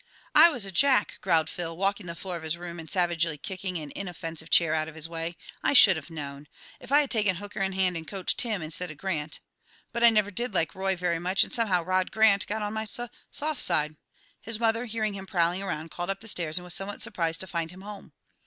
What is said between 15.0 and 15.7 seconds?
him prowling